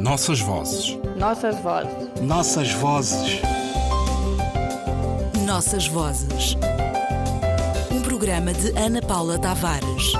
Nossas 0.00 0.40
vozes. 0.40 0.98
Nossas 1.18 1.60
vozes. 1.60 2.22
Nossas 2.22 2.72
vozes. 2.72 3.42
Nossas 5.44 5.86
vozes. 5.88 6.56
Um 7.92 8.00
programa 8.00 8.54
de 8.54 8.70
Ana 8.78 9.02
Paula 9.02 9.38
Tavares. 9.38 10.14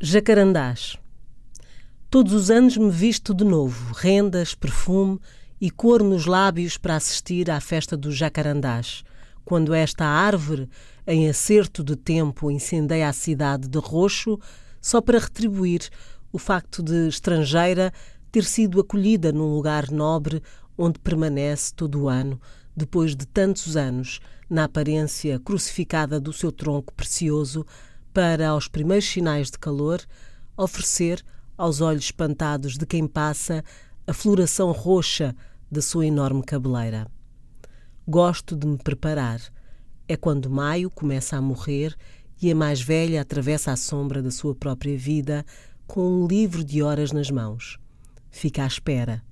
Jacarandás. 0.00 0.96
Todos 2.08 2.32
os 2.32 2.50
anos 2.52 2.76
me 2.76 2.90
visto 2.92 3.34
de 3.34 3.42
novo, 3.42 3.92
rendas, 3.92 4.54
perfume 4.54 5.18
e 5.60 5.72
cor 5.72 6.04
nos 6.04 6.24
lábios 6.24 6.78
para 6.78 6.94
assistir 6.94 7.50
à 7.50 7.58
festa 7.58 7.96
dos 7.96 8.16
jacarandás, 8.16 9.02
quando 9.44 9.74
esta 9.74 10.04
árvore, 10.04 10.68
em 11.04 11.28
acerto 11.28 11.82
de 11.82 11.96
tempo, 11.96 12.48
incendeia 12.48 13.08
a 13.08 13.12
cidade 13.12 13.66
de 13.66 13.78
roxo, 13.78 14.38
só 14.80 15.00
para 15.00 15.18
retribuir 15.18 15.90
o 16.32 16.38
facto 16.38 16.82
de 16.82 17.08
estrangeira 17.08 17.92
ter 18.30 18.44
sido 18.44 18.80
acolhida 18.80 19.32
num 19.32 19.54
lugar 19.54 19.90
nobre 19.90 20.42
onde 20.76 20.98
permanece 20.98 21.74
todo 21.74 22.02
o 22.02 22.08
ano, 22.08 22.40
depois 22.76 23.14
de 23.14 23.26
tantos 23.26 23.76
anos, 23.76 24.20
na 24.48 24.64
aparência 24.64 25.38
crucificada 25.38 26.20
do 26.20 26.32
seu 26.32 26.50
tronco 26.50 26.94
precioso, 26.94 27.66
para, 28.12 28.48
aos 28.48 28.66
primeiros 28.66 29.06
sinais 29.06 29.50
de 29.50 29.58
calor, 29.58 30.00
oferecer 30.56 31.24
aos 31.56 31.80
olhos 31.80 32.04
espantados 32.04 32.76
de 32.76 32.86
quem 32.86 33.06
passa 33.06 33.62
a 34.06 34.12
floração 34.12 34.72
roxa 34.72 35.36
da 35.70 35.82
sua 35.82 36.06
enorme 36.06 36.42
cabeleira. 36.42 37.06
Gosto 38.08 38.56
de 38.56 38.66
me 38.66 38.78
preparar. 38.78 39.40
É 40.08 40.16
quando 40.16 40.50
maio 40.50 40.90
começa 40.90 41.36
a 41.36 41.40
morrer 41.40 41.94
e 42.42 42.50
a 42.50 42.54
mais 42.54 42.80
velha 42.80 43.20
atravessa 43.20 43.70
a 43.70 43.76
sombra 43.76 44.22
da 44.22 44.30
sua 44.30 44.54
própria 44.54 44.96
vida 44.96 45.44
com 45.90 46.22
um 46.22 46.26
livro 46.28 46.62
de 46.62 46.84
horas 46.84 47.10
nas 47.10 47.32
mãos. 47.32 47.76
Fica 48.30 48.62
à 48.62 48.66
espera. 48.68 49.24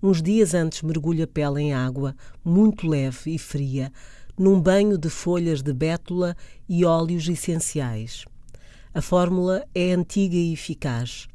Uns 0.00 0.22
dias 0.22 0.54
antes 0.54 0.80
mergulha 0.80 1.24
a 1.24 1.26
pele 1.26 1.60
em 1.60 1.74
água, 1.74 2.14
muito 2.44 2.86
leve 2.86 3.34
e 3.34 3.36
fria, 3.36 3.92
num 4.38 4.60
banho 4.60 4.96
de 4.96 5.10
folhas 5.10 5.60
de 5.60 5.72
bétula 5.72 6.36
e 6.68 6.84
óleos 6.84 7.28
essenciais. 7.28 8.24
A 8.94 9.02
fórmula 9.02 9.66
é 9.74 9.90
antiga 9.90 10.36
e 10.36 10.52
eficaz. 10.52 11.26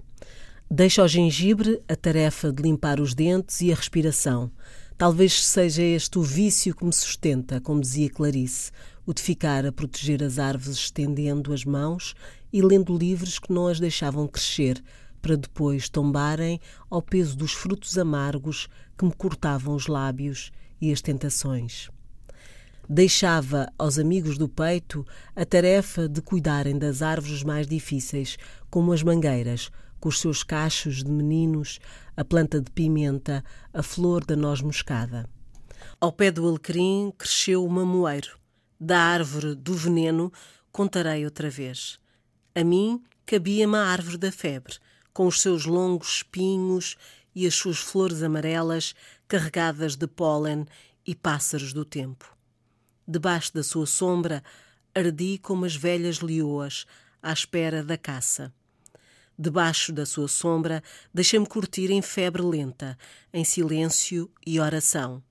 Deixa 0.72 1.02
ao 1.02 1.09
gengibre 1.09 1.82
a 1.86 1.95
tarefa 1.98 2.50
de 2.50 2.64
limpar 2.64 3.02
os 3.02 3.14
dentes 3.14 3.59
e 3.59 3.70
a 3.73 3.76
respiração. 3.76 4.50
Talvez 4.98 5.45
seja 5.45 5.84
este 5.84 6.17
o 6.17 6.23
vício 6.23 6.76
que 6.76 6.84
me 6.84 6.92
sustenta, 6.92 7.62
como 7.62 7.80
dizia 7.80 8.09
Clarice, 8.09 8.72
o 9.06 9.14
de 9.14 9.22
ficar 9.22 9.64
a 9.64 9.72
proteger 9.72 10.23
as 10.23 10.39
árvores 10.39 10.76
estendendo 10.76 11.54
as 11.54 11.64
mãos 11.64 12.16
e 12.52 12.64
lendo 12.64 12.98
livros 12.98 13.38
que 13.38 13.54
não 13.54 13.67
as 13.67 13.80
deixavam 13.80 14.28
crescer, 14.28 14.84
para 15.22 15.38
depois 15.38 15.88
tombarem 15.88 16.59
ao 16.89 17.00
peso 17.00 17.38
dos 17.38 17.54
frutos 17.54 17.95
amargos 17.95 18.67
que 18.98 19.06
me 19.06 19.14
cortavam 19.14 19.76
os 19.76 19.86
lábios 19.86 20.52
e 20.81 20.92
as 20.92 21.00
tentações. 21.00 21.92
Deixava 22.89 23.72
aos 23.78 24.00
amigos 24.00 24.36
do 24.36 24.50
peito 24.50 25.06
a 25.36 25.45
tarefa 25.45 26.09
de 26.09 26.23
cuidarem 26.23 26.76
das 26.76 27.04
árvores 27.04 27.44
mais 27.44 27.67
difíceis, 27.67 28.36
como 28.67 28.92
as 28.92 29.04
mangueiras, 29.04 29.70
com 30.00 30.09
os 30.09 30.20
seus 30.20 30.44
cachos 30.44 31.03
de 31.03 31.12
meninos, 31.12 31.80
a 32.16 32.23
planta 32.23 32.62
de 32.62 32.72
pimenta, 32.72 33.44
a 33.73 33.84
flor 33.84 34.26
da 34.26 34.36
noz 34.36 34.62
moscada. 34.62 35.30
Ao 36.00 36.12
pé 36.12 36.31
do 36.31 36.48
alecrim 36.48 37.12
cresceu 37.17 37.66
o 37.66 37.70
mamoeiro. 37.70 38.38
Da 38.80 39.00
árvore 39.00 39.56
do 39.56 39.73
veneno 39.73 40.31
contarei 40.72 41.26
outra 41.26 41.50
vez. 41.50 42.00
A 42.54 42.64
mim 42.64 43.04
cabia-me 43.26 43.76
a 43.76 43.86
árvore 43.86 44.17
da 44.17 44.31
febre, 44.31 44.76
com 45.14 45.26
os 45.28 45.42
seus 45.42 45.66
longos 45.66 46.17
espinhos 46.17 46.95
e 47.34 47.45
as 47.45 47.56
suas 47.56 47.78
flores 47.78 48.22
amarelas 48.22 48.94
carregadas 49.28 49.95
de 49.95 50.08
pólen 50.08 50.66
e 51.06 51.16
pássaros 51.16 51.73
do 51.73 51.84
tempo. 51.84 52.36
Debaixo 53.08 53.54
da 53.54 53.64
sua 53.64 53.86
sombra 53.86 54.43
ardi 54.93 55.38
como 55.38 55.66
as 55.66 55.76
velhas 55.76 56.20
leoas 56.20 56.86
à 57.22 57.32
espera 57.32 57.83
da 57.83 57.98
caça. 57.98 58.54
Debaixo 59.39 59.93
da 59.93 60.05
sua 60.05 60.27
sombra, 60.27 60.81
deixei-me 61.14 61.45
curtir 61.45 61.92
em 61.92 62.02
febre 62.02 62.42
lenta, 62.42 62.98
em 63.31 63.43
silêncio 63.43 64.31
e 64.45 64.59
oração. 64.59 65.21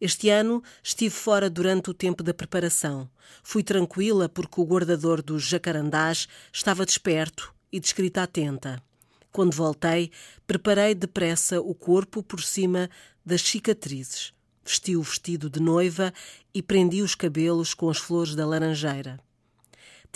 Este 0.00 0.28
ano 0.28 0.62
estive 0.82 1.14
fora 1.14 1.48
durante 1.48 1.88
o 1.88 1.94
tempo 1.94 2.22
da 2.22 2.34
preparação. 2.34 3.08
Fui 3.42 3.62
tranquila 3.62 4.28
porque 4.28 4.60
o 4.60 4.64
guardador 4.64 5.22
dos 5.22 5.44
jacarandás 5.44 6.28
estava 6.52 6.84
desperto 6.84 7.54
e 7.72 7.78
de 7.78 7.86
escrita 7.86 8.22
atenta. 8.22 8.82
Quando 9.30 9.54
voltei, 9.54 10.10
preparei 10.46 10.94
depressa 10.94 11.60
o 11.60 11.74
corpo 11.74 12.22
por 12.22 12.42
cima 12.42 12.90
das 13.24 13.42
cicatrizes. 13.42 14.32
Vesti 14.64 14.96
o 14.96 15.02
vestido 15.02 15.48
de 15.48 15.60
noiva 15.60 16.12
e 16.52 16.60
prendi 16.60 17.02
os 17.02 17.14
cabelos 17.14 17.72
com 17.72 17.88
as 17.88 17.98
flores 17.98 18.34
da 18.34 18.44
laranjeira. 18.44 19.20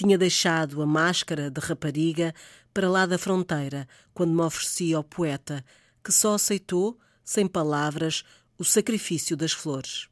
Tinha 0.00 0.16
deixado 0.16 0.80
a 0.80 0.86
máscara 0.86 1.50
de 1.50 1.60
rapariga 1.60 2.34
para 2.72 2.88
lá 2.88 3.04
da 3.04 3.18
fronteira 3.18 3.86
quando 4.14 4.32
me 4.32 4.40
ofereci 4.40 4.94
ao 4.94 5.04
poeta, 5.04 5.62
que 6.02 6.10
só 6.10 6.36
aceitou, 6.36 6.98
sem 7.22 7.46
palavras, 7.46 8.24
o 8.56 8.64
sacrifício 8.64 9.36
das 9.36 9.52
flores. 9.52 10.08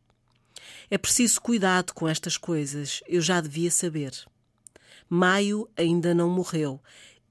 É 0.90 0.98
preciso 0.98 1.40
cuidado 1.40 1.94
com 1.94 2.06
estas 2.06 2.36
coisas, 2.36 3.02
eu 3.08 3.22
já 3.22 3.40
devia 3.40 3.70
saber. 3.70 4.12
Maio 5.08 5.66
ainda 5.74 6.14
não 6.14 6.28
morreu 6.28 6.82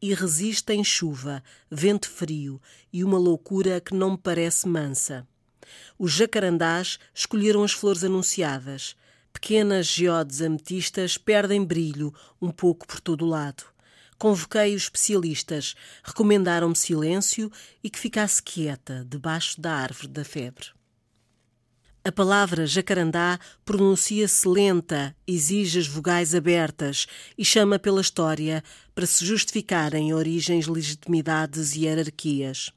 e 0.01 0.16
resiste 0.16 0.74
em 0.74 0.84
chuva, 0.84 1.44
vento 1.69 2.09
frio 2.09 2.59
e 2.91 3.03
uma 3.03 3.19
loucura 3.19 3.79
que 3.79 3.94
não 3.94 4.13
me 4.13 4.18
parece 4.18 4.68
mansa. 4.68 5.28
Os 5.95 6.12
jacarandás 6.12 6.97
escolheram 7.13 7.63
as 7.63 7.72
flores 7.72 8.03
anunciadas. 8.03 8.95
Pequenas 9.39 9.85
geodes 9.85 10.41
ametistas 10.41 11.15
perdem 11.15 11.63
brilho 11.63 12.11
um 12.41 12.49
pouco 12.49 12.87
por 12.87 12.99
todo 12.99 13.23
o 13.23 13.29
lado. 13.29 13.65
Convoquei 14.17 14.73
os 14.73 14.83
especialistas, 14.83 15.75
recomendaram-me 16.03 16.75
silêncio 16.75 17.51
e 17.83 17.89
que 17.89 17.99
ficasse 17.99 18.41
quieta 18.41 19.05
debaixo 19.07 19.61
da 19.61 19.73
árvore 19.73 20.07
da 20.07 20.25
febre. 20.25 20.69
A 22.03 22.11
palavra 22.11 22.65
jacarandá 22.65 23.39
pronuncia-se 23.63 24.47
lenta, 24.47 25.15
exige 25.27 25.77
as 25.77 25.87
vogais 25.87 26.33
abertas 26.33 27.05
e 27.37 27.45
chama 27.45 27.77
pela 27.77 28.01
história 28.01 28.63
para 28.95 29.05
se 29.05 29.23
justificarem 29.23 30.15
origens, 30.15 30.65
legitimidades 30.65 31.75
e 31.75 31.81
hierarquias. 31.81 32.71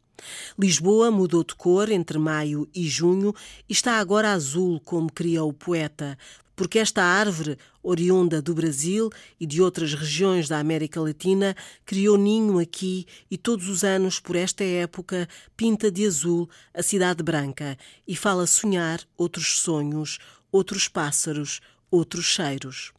Lisboa 0.59 1.11
mudou 1.11 1.43
de 1.43 1.55
cor 1.55 1.91
entre 1.91 2.19
maio 2.19 2.69
e 2.75 2.87
junho 2.87 3.35
e 3.67 3.73
está 3.73 3.99
agora 3.99 4.33
azul, 4.33 4.79
como 4.81 5.11
criou 5.11 5.49
o 5.49 5.55
poeta, 5.55 6.19
porque 6.61 6.79
esta 6.79 7.03
árvore, 7.03 7.57
oriunda 7.83 8.43
do 8.43 8.53
Brasil 8.53 9.09
e 9.41 9.47
de 9.47 9.63
outras 9.63 9.95
regiões 9.95 10.47
da 10.47 10.59
América 10.59 11.01
Latina, 11.01 11.57
criou 11.87 12.19
ninho 12.19 12.59
aqui 12.59 13.07
e 13.31 13.39
todos 13.39 13.67
os 13.67 13.83
anos, 13.83 14.21
por 14.21 14.37
esta 14.37 14.63
época, 14.63 15.27
pinta 15.57 15.91
de 15.91 16.07
azul 16.07 16.51
a 16.75 16.83
Cidade 16.83 17.23
Branca 17.23 17.79
e 18.07 18.15
fala 18.15 18.47
sonhar 18.47 19.01
outros 19.17 19.59
sonhos, 19.59 20.19
outros 20.53 20.87
pássaros, 20.87 21.63
outros 21.91 22.27
cheiros. 22.27 22.93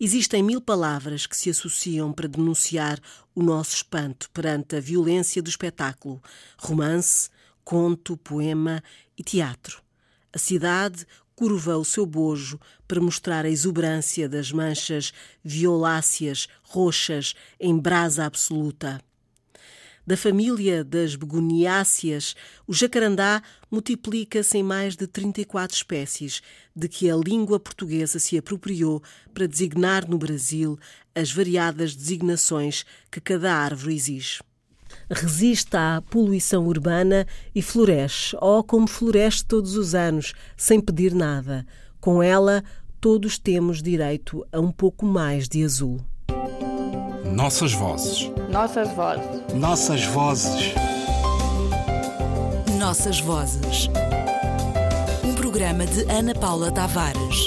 Existem 0.00 0.42
mil 0.42 0.62
palavras 0.62 1.26
que 1.26 1.36
se 1.36 1.50
associam 1.50 2.10
para 2.10 2.26
denunciar 2.26 2.98
o 3.34 3.42
nosso 3.42 3.76
espanto 3.76 4.30
perante 4.30 4.76
a 4.76 4.80
violência 4.80 5.42
do 5.42 5.50
espetáculo: 5.50 6.22
romance, 6.56 7.28
conto, 7.62 8.16
poema 8.16 8.82
e 9.14 9.22
teatro. 9.22 9.84
A 10.32 10.38
cidade 10.38 11.06
curva 11.34 11.76
o 11.76 11.84
seu 11.84 12.06
bojo 12.06 12.60
para 12.86 13.00
mostrar 13.00 13.44
a 13.44 13.50
exuberância 13.50 14.28
das 14.28 14.52
manchas 14.52 15.12
violáceas, 15.44 16.46
roxas, 16.62 17.34
em 17.58 17.78
brasa 17.78 18.24
absoluta. 18.24 19.00
Da 20.06 20.18
família 20.18 20.84
das 20.84 21.16
begoniáceas, 21.16 22.36
o 22.66 22.74
jacarandá 22.74 23.42
multiplica-se 23.70 24.58
em 24.58 24.62
mais 24.62 24.96
de 24.96 25.06
34 25.06 25.74
espécies, 25.74 26.42
de 26.76 26.88
que 26.88 27.10
a 27.10 27.16
língua 27.16 27.58
portuguesa 27.58 28.18
se 28.18 28.36
apropriou 28.36 29.02
para 29.32 29.48
designar 29.48 30.06
no 30.06 30.18
Brasil 30.18 30.78
as 31.14 31.32
variadas 31.32 31.96
designações 31.96 32.84
que 33.10 33.18
cada 33.18 33.54
árvore 33.54 33.94
exige. 33.94 34.40
Resiste 35.10 35.76
à 35.76 36.02
poluição 36.10 36.66
urbana 36.66 37.26
e 37.54 37.62
floresce, 37.62 38.36
ou 38.40 38.62
como 38.62 38.86
floresce 38.86 39.44
todos 39.44 39.76
os 39.76 39.94
anos, 39.94 40.34
sem 40.56 40.80
pedir 40.80 41.14
nada. 41.14 41.66
Com 42.00 42.22
ela, 42.22 42.62
todos 43.00 43.38
temos 43.38 43.82
direito 43.82 44.46
a 44.52 44.60
um 44.60 44.72
pouco 44.72 45.04
mais 45.06 45.48
de 45.48 45.64
azul. 45.64 46.00
Nossas 47.34 47.72
vozes. 47.72 48.30
Nossas 48.50 48.88
vozes. 48.94 49.54
Nossas 49.54 50.04
vozes. 50.04 50.74
Nossas 52.78 53.20
vozes. 53.20 53.88
Um 55.24 55.34
programa 55.34 55.86
de 55.86 56.02
Ana 56.10 56.34
Paula 56.34 56.70
Tavares. 56.70 57.46